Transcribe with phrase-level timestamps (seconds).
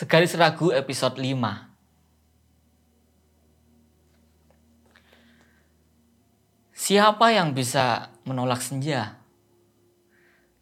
[0.00, 1.28] Segaris Ragu episode 5
[6.72, 9.20] Siapa yang bisa menolak senja?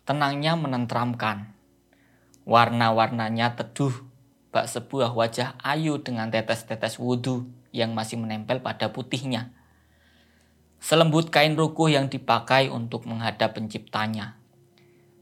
[0.02, 1.54] Tenangnya menentramkan.
[2.50, 3.94] Warna-warnanya teduh,
[4.50, 9.54] bak sebuah wajah ayu dengan tetes-tetes wudhu yang masih menempel pada putihnya.
[10.82, 14.34] Selembut kain rukuh yang dipakai untuk menghadap penciptanya.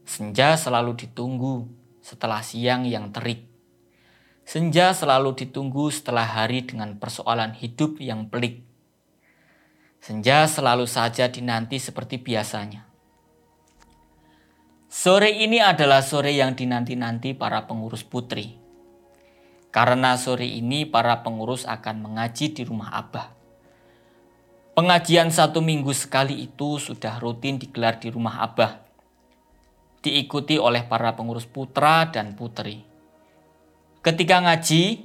[0.09, 1.69] Senja selalu ditunggu
[2.01, 3.46] setelah siang yang terik.
[4.47, 8.63] Senja selalu ditunggu setelah hari dengan persoalan hidup yang pelik.
[9.99, 12.87] Senja selalu saja dinanti seperti biasanya.
[14.87, 18.55] Sore ini adalah sore yang dinanti-nanti para pengurus putri.
[19.67, 23.35] Karena sore ini para pengurus akan mengaji di rumah Abah.
[24.79, 28.79] Pengajian satu minggu sekali itu sudah rutin digelar di rumah Abah.
[29.99, 32.95] Diikuti oleh para pengurus putra dan putri.
[34.07, 35.03] Ketika ngaji,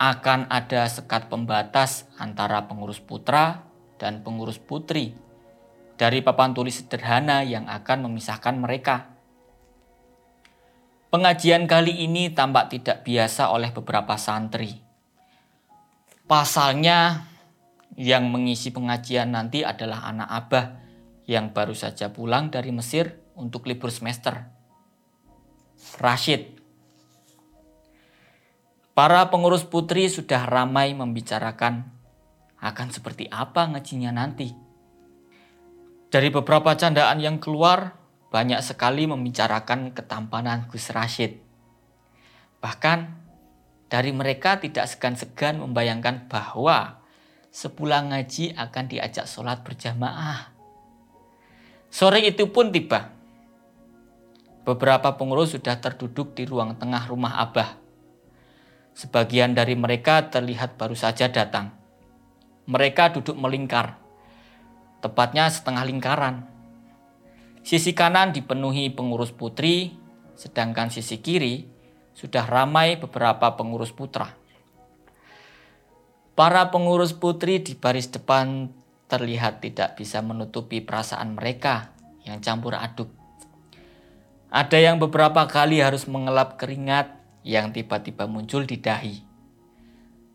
[0.00, 3.68] akan ada sekat pembatas antara pengurus putra
[4.00, 5.12] dan pengurus putri
[6.00, 9.12] dari papan tulis sederhana yang akan memisahkan mereka.
[11.12, 14.80] Pengajian kali ini tampak tidak biasa oleh beberapa santri.
[16.24, 17.28] Pasalnya,
[18.00, 20.66] yang mengisi pengajian nanti adalah anak abah
[21.28, 24.48] yang baru saja pulang dari Mesir untuk libur semester.
[26.00, 26.61] Rashid
[28.92, 31.88] Para pengurus putri sudah ramai membicarakan
[32.60, 34.52] akan seperti apa ngajinya nanti.
[36.12, 37.96] Dari beberapa candaan yang keluar,
[38.28, 41.40] banyak sekali membicarakan ketampanan Gus Rashid.
[42.60, 42.98] Bahkan
[43.88, 47.00] dari mereka tidak segan-segan membayangkan bahwa
[47.48, 50.52] sepulang ngaji akan diajak sholat berjamaah.
[51.88, 53.08] Sore itu pun tiba.
[54.68, 57.81] Beberapa pengurus sudah terduduk di ruang tengah rumah Abah
[58.92, 61.72] Sebagian dari mereka terlihat baru saja datang.
[62.68, 63.96] Mereka duduk melingkar,
[65.00, 66.46] tepatnya setengah lingkaran.
[67.64, 69.96] Sisi kanan dipenuhi pengurus putri,
[70.36, 71.66] sedangkan sisi kiri
[72.12, 74.36] sudah ramai beberapa pengurus putra.
[76.32, 78.72] Para pengurus putri di baris depan
[79.08, 81.92] terlihat tidak bisa menutupi perasaan mereka
[82.24, 83.12] yang campur aduk.
[84.52, 89.16] Ada yang beberapa kali harus mengelap keringat yang tiba-tiba muncul di dahi.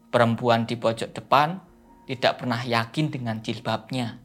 [0.08, 1.60] Perempuan di pojok depan
[2.08, 4.20] tidak pernah yakin dengan jilbabnya.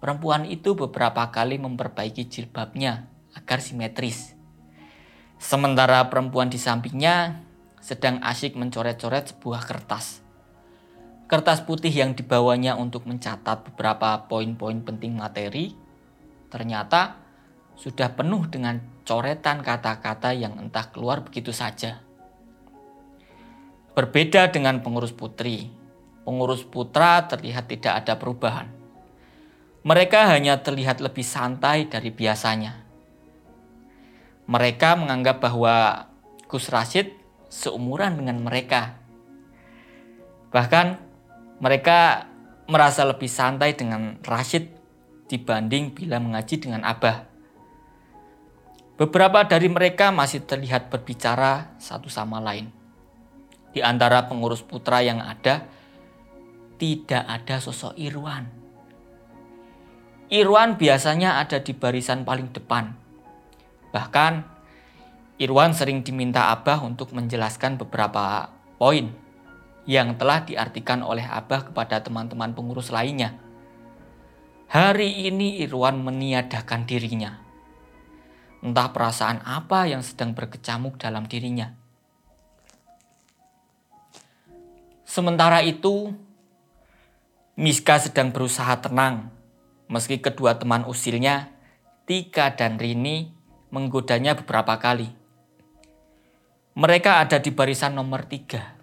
[0.00, 3.06] Perempuan itu beberapa kali memperbaiki jilbabnya
[3.36, 4.34] agar simetris.
[5.36, 7.44] Sementara perempuan di sampingnya
[7.82, 10.22] sedang asyik mencoret-coret sebuah kertas.
[11.26, 15.74] Kertas putih yang dibawanya untuk mencatat beberapa poin-poin penting materi
[16.52, 17.16] ternyata
[17.72, 22.02] sudah penuh dengan coretan kata-kata yang entah keluar begitu saja.
[23.92, 25.68] Berbeda dengan pengurus putri,
[26.24, 28.72] pengurus putra terlihat tidak ada perubahan.
[29.82, 32.78] Mereka hanya terlihat lebih santai dari biasanya.
[34.46, 36.06] Mereka menganggap bahwa
[36.46, 37.12] Gus Rashid
[37.50, 38.96] seumuran dengan mereka.
[40.54, 40.86] Bahkan
[41.60, 42.30] mereka
[42.70, 44.70] merasa lebih santai dengan Rashid
[45.26, 47.31] dibanding bila mengaji dengan Abah.
[49.02, 52.70] Beberapa dari mereka masih terlihat berbicara satu sama lain.
[53.74, 55.66] Di antara pengurus putra yang ada,
[56.78, 58.46] tidak ada sosok Irwan.
[60.30, 62.94] Irwan biasanya ada di barisan paling depan.
[63.90, 64.32] Bahkan,
[65.42, 69.10] Irwan sering diminta Abah untuk menjelaskan beberapa poin
[69.82, 73.34] yang telah diartikan oleh Abah kepada teman-teman pengurus lainnya.
[74.70, 77.42] Hari ini Irwan meniadakan dirinya
[78.62, 81.74] Entah perasaan apa yang sedang berkecamuk dalam dirinya.
[85.02, 86.14] Sementara itu,
[87.58, 89.28] Miska sedang berusaha tenang,
[89.84, 91.52] meski kedua teman usilnya,
[92.08, 93.28] Tika dan Rini,
[93.68, 95.12] menggodanya beberapa kali.
[96.72, 98.78] Mereka ada di barisan nomor tiga.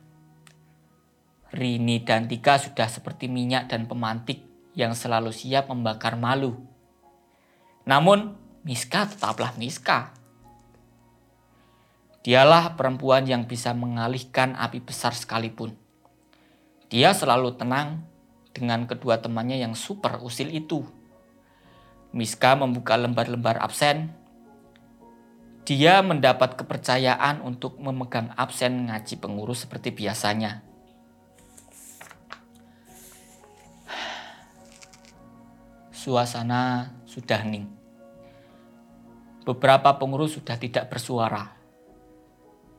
[1.50, 4.46] Rini dan Tika sudah seperti minyak dan pemantik
[4.78, 6.62] yang selalu siap membakar malu.
[7.90, 8.38] Namun,
[8.70, 10.14] Miska tetaplah Miska.
[12.22, 15.74] Dialah perempuan yang bisa mengalihkan api besar sekalipun.
[16.94, 18.06] Dia selalu tenang
[18.54, 20.86] dengan kedua temannya yang super usil itu.
[22.14, 24.14] Miska membuka lembar-lembar absen.
[25.66, 30.62] Dia mendapat kepercayaan untuk memegang absen ngaji pengurus seperti biasanya.
[35.90, 37.79] Suasana sudah hening
[39.50, 41.58] beberapa pengurus sudah tidak bersuara.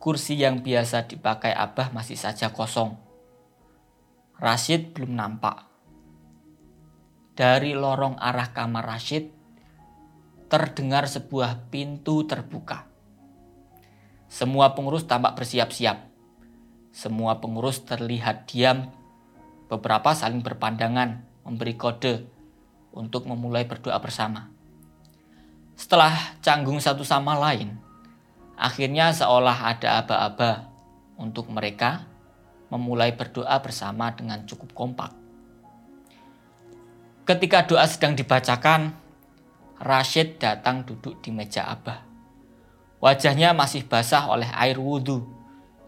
[0.00, 2.96] kursi yang biasa dipakai Abah masih saja kosong.
[4.40, 5.68] Rashid belum nampak.
[7.36, 9.28] Dari lorong arah kamar Rashid,
[10.48, 12.88] terdengar sebuah pintu terbuka.
[14.30, 16.06] Semua pengurus tampak bersiap-siap.
[16.96, 18.88] Semua pengurus terlihat diam.
[19.68, 22.24] Beberapa saling berpandangan, memberi kode
[22.96, 24.59] untuk memulai berdoa bersama.
[25.80, 27.72] Setelah canggung satu sama lain,
[28.52, 30.68] akhirnya seolah ada aba-aba
[31.16, 32.04] untuk mereka
[32.68, 35.08] memulai berdoa bersama dengan cukup kompak.
[37.24, 38.92] Ketika doa sedang dibacakan,
[39.80, 42.04] Rashid datang duduk di meja Abah.
[43.00, 45.24] Wajahnya masih basah oleh air wudhu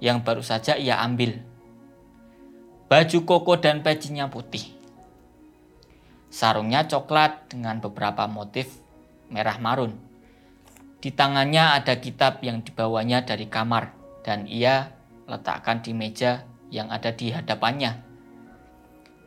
[0.00, 1.36] yang baru saja ia ambil.
[2.88, 4.72] Baju koko dan pecinya putih.
[6.32, 8.81] Sarungnya coklat dengan beberapa motif
[9.32, 9.96] merah marun.
[11.02, 14.94] Di tangannya ada kitab yang dibawanya dari kamar dan ia
[15.26, 17.99] letakkan di meja yang ada di hadapannya.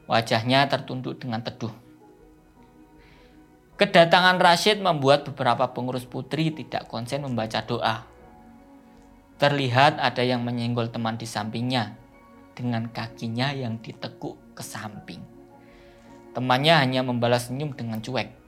[0.06, 1.74] Wajahnya tertunduk dengan teduh.
[3.75, 8.08] Kedatangan Rashid membuat beberapa pengurus putri tidak konsen membaca doa.
[9.36, 12.00] Terlihat ada yang menyenggol teman di sampingnya
[12.56, 15.19] dengan kakinya yang ditekuk ke samping.
[16.31, 18.44] Temannya hanya membalas senyum dengan cuek.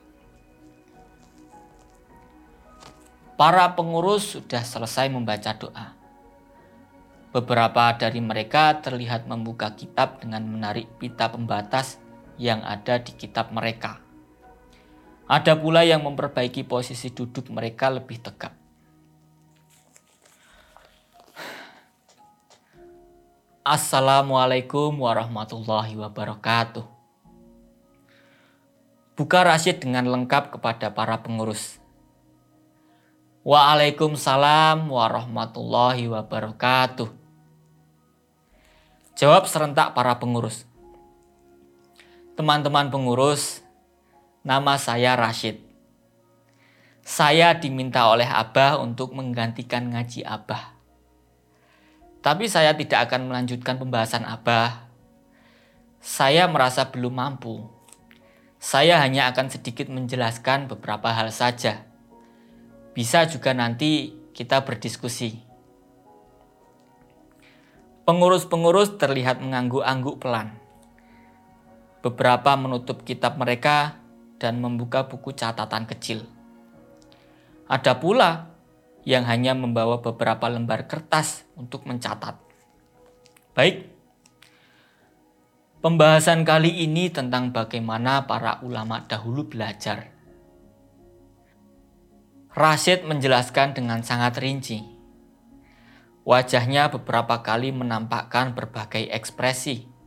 [3.38, 5.94] Para pengurus sudah selesai membaca doa.
[7.30, 12.02] Beberapa dari mereka terlihat membuka kitab dengan menarik pita pembatas
[12.42, 14.02] yang ada di kitab mereka.
[15.30, 18.58] Ada pula yang memperbaiki posisi duduk mereka lebih tegak.
[23.62, 26.90] Assalamualaikum warahmatullahi wabarakatuh.
[29.14, 31.86] Buka Rashid dengan lengkap kepada para pengurus.
[33.48, 37.08] Waalaikumsalam warahmatullahi wabarakatuh.
[39.16, 40.68] Jawab serentak para pengurus.
[42.36, 43.64] Teman-teman pengurus,
[44.44, 45.64] Nama saya Rashid.
[47.08, 50.76] Saya diminta oleh Abah untuk menggantikan ngaji Abah.
[52.20, 54.92] Tapi saya tidak akan melanjutkan pembahasan Abah.
[56.04, 57.64] Saya merasa belum mampu.
[58.60, 61.88] Saya hanya akan sedikit menjelaskan beberapa hal saja.
[62.98, 65.38] Bisa juga nanti kita berdiskusi.
[68.10, 70.58] Pengurus-pengurus terlihat mengangguk-angguk pelan.
[72.02, 74.02] Beberapa menutup kitab mereka
[74.42, 76.26] dan membuka buku catatan kecil.
[77.70, 78.50] Ada pula
[79.06, 82.34] yang hanya membawa beberapa lembar kertas untuk mencatat.
[83.54, 83.94] Baik,
[85.86, 90.17] pembahasan kali ini tentang bagaimana para ulama dahulu belajar.
[92.58, 94.82] Rashid menjelaskan dengan sangat rinci.
[96.26, 99.98] Wajahnya beberapa kali menampakkan berbagai ekspresi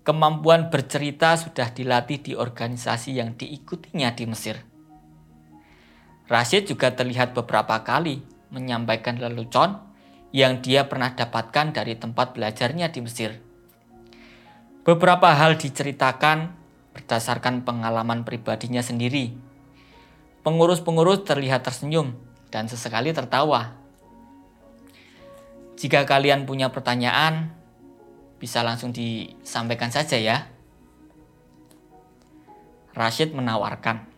[0.00, 4.56] Kemampuan bercerita sudah dilatih di organisasi yang diikutinya di Mesir.
[6.24, 9.76] Rashid juga terlihat beberapa kali menyampaikan lelucon
[10.32, 13.44] yang dia pernah dapatkan dari tempat belajarnya di Mesir.
[14.88, 16.56] Beberapa hal diceritakan
[16.96, 19.49] berdasarkan pengalaman pribadinya sendiri.
[20.40, 22.16] Pengurus-pengurus terlihat tersenyum
[22.48, 23.76] dan sesekali tertawa.
[25.76, 27.52] Jika kalian punya pertanyaan,
[28.40, 30.48] bisa langsung disampaikan saja ya.
[32.96, 34.08] Rashid menawarkan.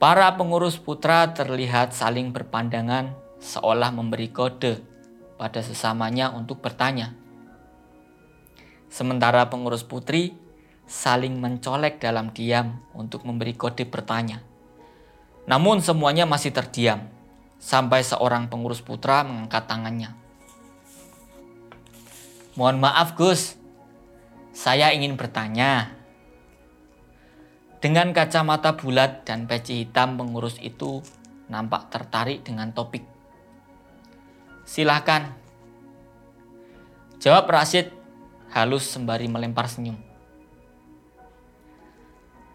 [0.00, 4.80] Para pengurus putra terlihat saling berpandangan seolah memberi kode
[5.36, 7.12] pada sesamanya untuk bertanya.
[8.90, 10.34] Sementara pengurus putri
[10.90, 14.49] saling mencolek dalam diam untuk memberi kode bertanya.
[15.50, 17.10] Namun semuanya masih terdiam
[17.58, 20.14] sampai seorang pengurus putra mengangkat tangannya.
[22.54, 23.58] Mohon maaf Gus,
[24.54, 25.90] saya ingin bertanya.
[27.82, 31.02] Dengan kacamata bulat dan peci hitam pengurus itu
[31.50, 33.02] nampak tertarik dengan topik.
[34.62, 35.34] Silahkan.
[37.18, 37.90] Jawab Rashid
[38.54, 39.98] halus sembari melempar senyum.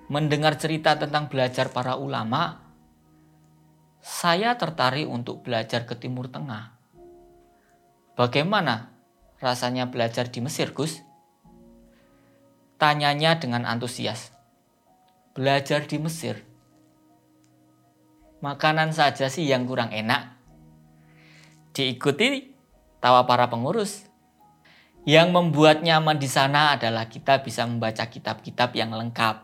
[0.07, 2.64] Mendengar cerita tentang belajar para ulama,
[4.05, 6.77] saya tertarik untuk belajar ke Timur Tengah.
[8.13, 8.93] Bagaimana
[9.41, 11.01] rasanya belajar di Mesir, Gus?
[12.77, 14.29] Tanyanya dengan antusias.
[15.33, 16.45] Belajar di Mesir?
[18.45, 20.37] Makanan saja sih yang kurang enak.
[21.73, 22.53] Diikuti
[23.01, 24.05] tawa para pengurus.
[25.09, 29.41] Yang membuat nyaman di sana adalah kita bisa membaca kitab-kitab yang lengkap.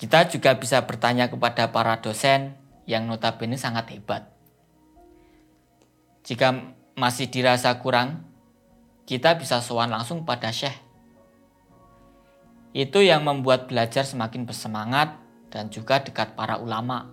[0.00, 2.59] Kita juga bisa bertanya kepada para dosen
[2.90, 4.26] yang notabene sangat hebat.
[6.26, 8.26] Jika masih dirasa kurang,
[9.06, 10.74] kita bisa sowan langsung pada Syekh.
[12.74, 15.14] Itu yang membuat belajar semakin bersemangat
[15.54, 17.10] dan juga dekat para ulama.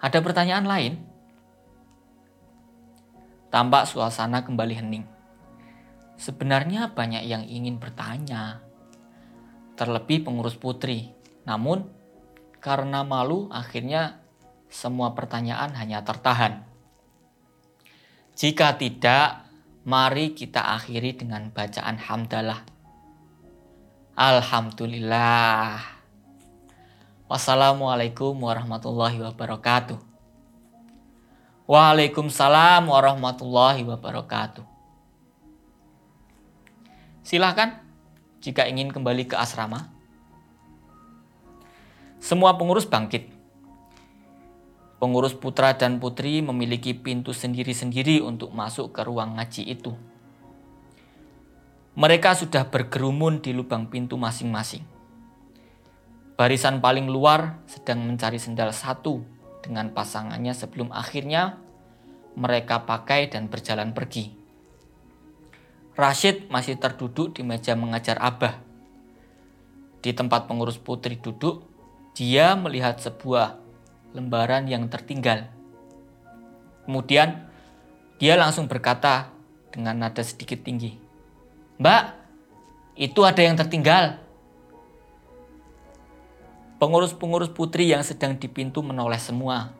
[0.00, 0.92] Ada pertanyaan lain?
[3.52, 5.04] Tampak suasana kembali hening.
[6.16, 8.64] Sebenarnya banyak yang ingin bertanya,
[9.76, 11.12] terlebih pengurus putri.
[11.48, 12.01] Namun,
[12.62, 14.22] karena malu, akhirnya
[14.70, 16.62] semua pertanyaan hanya tertahan.
[18.38, 19.44] Jika tidak,
[19.84, 22.64] mari kita akhiri dengan bacaan hamdalah.
[24.16, 25.82] Alhamdulillah.
[27.28, 30.00] Wassalamualaikum warahmatullahi wabarakatuh.
[31.68, 34.64] Waalaikumsalam warahmatullahi wabarakatuh.
[37.22, 37.84] Silahkan
[38.42, 39.91] jika ingin kembali ke asrama.
[42.22, 43.34] Semua pengurus bangkit
[45.02, 49.90] Pengurus putra dan putri memiliki pintu sendiri-sendiri untuk masuk ke ruang ngaji itu.
[51.98, 54.86] Mereka sudah bergerumun di lubang pintu masing-masing.
[56.38, 59.26] Barisan paling luar sedang mencari sendal satu
[59.58, 61.58] dengan pasangannya sebelum akhirnya
[62.38, 64.30] mereka pakai dan berjalan pergi.
[65.98, 68.62] Rashid masih terduduk di meja mengajar Abah.
[69.98, 71.71] Di tempat pengurus putri duduk,
[72.12, 73.56] dia melihat sebuah
[74.12, 75.48] lembaran yang tertinggal.
[76.84, 77.48] Kemudian
[78.20, 79.32] dia langsung berkata
[79.72, 81.00] dengan nada sedikit tinggi,
[81.80, 82.02] "Mbak,
[83.00, 84.20] itu ada yang tertinggal."
[86.76, 89.70] Pengurus-pengurus putri yang sedang di pintu menoleh semua.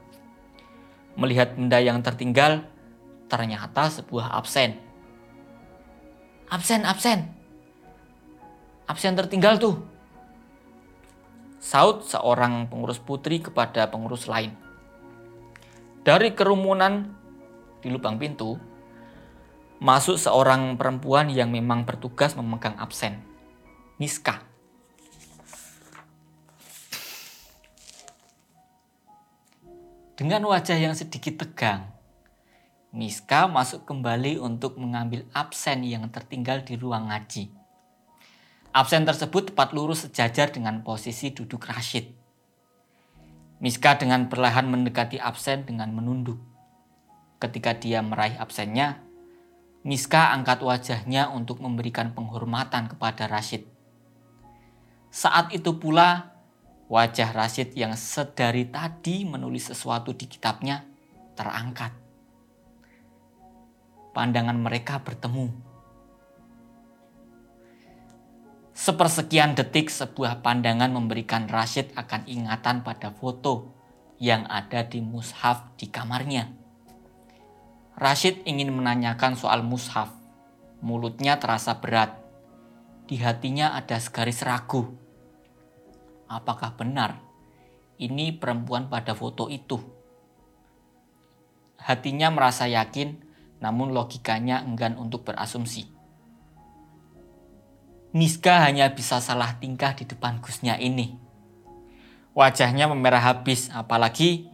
[1.19, 2.62] Melihat benda yang tertinggal,
[3.27, 4.79] ternyata sebuah absen.
[6.47, 7.27] Absen, absen.
[8.87, 9.91] Absen tertinggal tuh.
[11.62, 14.50] Saud seorang pengurus putri kepada pengurus lain.
[16.02, 17.14] Dari kerumunan
[17.78, 18.59] di lubang pintu,
[19.78, 23.23] masuk seorang perempuan yang memang bertugas memegang absen,
[24.02, 24.42] Miska.
[30.19, 31.95] Dengan wajah yang sedikit tegang,
[32.90, 37.62] Miska masuk kembali untuk mengambil absen yang tertinggal di ruang ngaji.
[38.73, 42.09] Absen tersebut tepat lurus sejajar dengan posisi duduk Rashid.
[43.61, 46.41] Miska dengan perlahan mendekati absen dengan menunduk.
[47.37, 49.05] Ketika dia meraih absennya,
[49.85, 53.69] Miska angkat wajahnya untuk memberikan penghormatan kepada Rashid.
[55.12, 56.33] Saat itu pula,
[56.88, 60.81] wajah Rashid yang sedari tadi menulis sesuatu di kitabnya
[61.37, 61.93] terangkat.
[64.17, 65.72] Pandangan mereka bertemu
[68.73, 73.69] Sepersekian detik sebuah pandangan memberikan Rashid akan ingatan pada foto
[74.17, 76.49] yang ada di mushaf di kamarnya.
[78.00, 80.09] Rashid ingin menanyakan soal mushaf.
[80.81, 82.17] Mulutnya terasa berat.
[83.05, 84.88] Di hatinya ada segaris ragu.
[86.25, 87.21] Apakah benar
[88.00, 89.76] ini perempuan pada foto itu?
[91.76, 93.21] Hatinya merasa yakin,
[93.61, 95.91] namun logikanya enggan untuk berasumsi.
[98.12, 101.16] Miska hanya bisa salah tingkah di depan Gusnya ini.
[102.37, 104.52] Wajahnya memerah habis, apalagi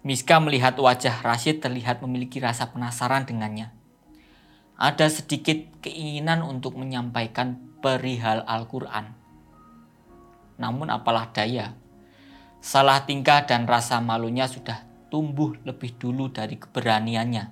[0.00, 3.76] Miska melihat wajah Rashid terlihat memiliki rasa penasaran dengannya.
[4.80, 9.12] Ada sedikit keinginan untuk menyampaikan perihal Al-Quran.
[10.56, 11.76] Namun apalah daya,
[12.64, 14.80] salah tingkah dan rasa malunya sudah
[15.12, 17.44] tumbuh lebih dulu dari keberaniannya.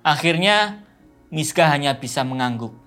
[0.00, 0.80] Akhirnya,
[1.28, 2.83] Miska hanya bisa mengangguk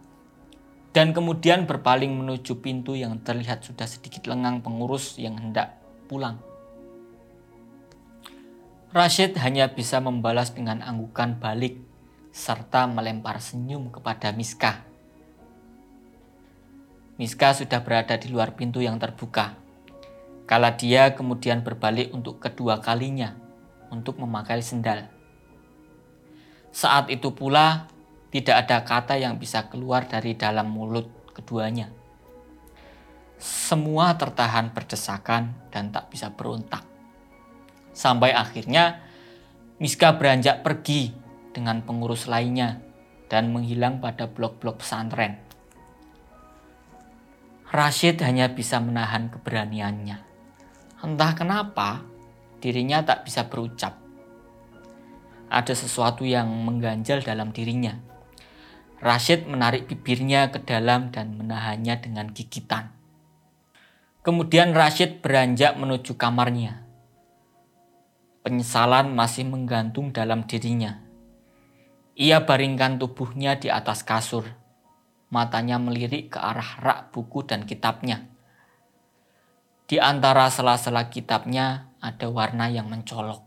[0.98, 5.78] dan kemudian berpaling menuju pintu yang terlihat sudah sedikit lengang pengurus yang hendak
[6.10, 6.42] pulang.
[8.90, 11.78] Rashid hanya bisa membalas dengan anggukan balik
[12.34, 14.90] serta melempar senyum kepada Miska.
[17.22, 19.54] Miska sudah berada di luar pintu yang terbuka.
[20.50, 23.38] Kala dia kemudian berbalik untuk kedua kalinya
[23.94, 25.14] untuk memakai sendal.
[26.74, 27.86] Saat itu pula
[28.28, 31.88] tidak ada kata yang bisa keluar dari dalam mulut keduanya.
[33.40, 36.84] Semua tertahan berdesakan dan tak bisa berontak.
[37.96, 39.00] Sampai akhirnya
[39.80, 41.14] Miska beranjak pergi
[41.56, 42.84] dengan pengurus lainnya
[43.32, 45.40] dan menghilang pada blok-blok pesantren.
[47.72, 50.18] Rashid hanya bisa menahan keberaniannya.
[51.04, 52.02] Entah kenapa,
[52.58, 54.02] dirinya tak bisa berucap.
[55.48, 58.17] Ada sesuatu yang mengganjal dalam dirinya
[58.98, 62.90] Rashid menarik bibirnya ke dalam dan menahannya dengan gigitan.
[64.26, 66.82] Kemudian Rashid beranjak menuju kamarnya.
[68.42, 70.98] Penyesalan masih menggantung dalam dirinya.
[72.18, 74.50] Ia baringkan tubuhnya di atas kasur.
[75.30, 78.26] Matanya melirik ke arah rak buku dan kitabnya.
[79.86, 83.46] Di antara sela-sela kitabnya ada warna yang mencolok,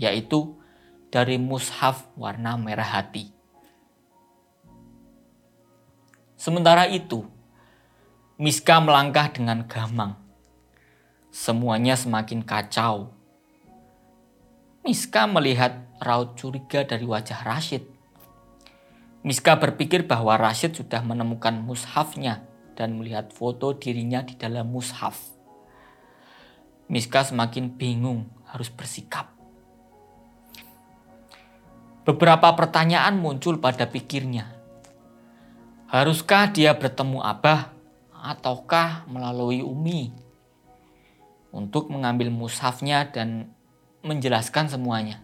[0.00, 0.56] yaitu
[1.12, 3.41] dari mushaf warna merah hati.
[6.42, 7.22] Sementara itu,
[8.34, 10.18] Miska melangkah dengan gamang.
[11.30, 13.14] Semuanya semakin kacau
[14.82, 17.86] Miska melihat raut curiga dari wajah Rashid.
[19.22, 22.42] Miska berpikir bahwa Rashid sudah menemukan mushafnya
[22.74, 25.14] dan melihat foto dirinya di dalam mushaf.
[26.90, 29.30] Miska semakin bingung harus bersikap.
[32.02, 34.61] Beberapa pertanyaan muncul pada pikirnya.
[35.92, 37.68] Haruskah dia bertemu Abah
[38.16, 40.08] ataukah melalui Umi
[41.52, 43.52] untuk mengambil mushafnya dan
[44.00, 45.20] menjelaskan semuanya.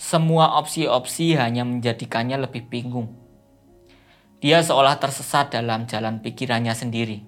[0.00, 3.12] Semua opsi-opsi hanya menjadikannya lebih bingung.
[4.40, 7.20] Dia seolah tersesat dalam jalan pikirannya sendiri.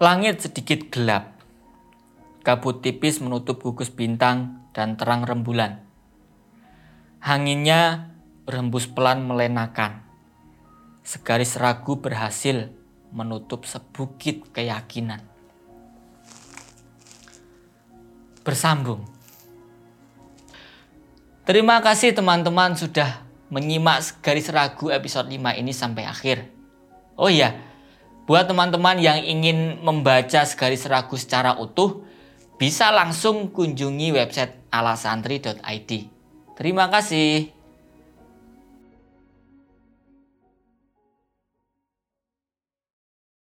[0.00, 1.36] Langit sedikit gelap.
[2.40, 5.84] Kabut tipis menutup gugus bintang dan terang rembulan.
[7.20, 8.13] Anginnya
[8.44, 10.04] berhembus pelan melenakan.
[11.04, 12.72] Segaris ragu berhasil
[13.12, 15.34] menutup sebukit keyakinan.
[18.44, 19.08] bersambung.
[21.48, 26.48] Terima kasih teman-teman sudah menyimak garis ragu episode 5 ini sampai akhir.
[27.16, 27.56] Oh iya,
[28.28, 32.04] buat teman-teman yang ingin membaca segaris ragu secara utuh,
[32.60, 35.90] bisa langsung kunjungi website alasantri.id.
[36.54, 37.63] Terima kasih.